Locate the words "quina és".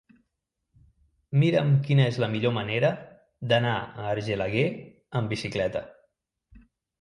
1.87-2.17